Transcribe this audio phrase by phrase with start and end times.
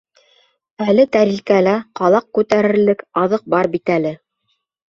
[0.93, 4.19] —Әле тәрилкәлә ҡалаҡ күтәрерлек аҙыҡ бар бит әле.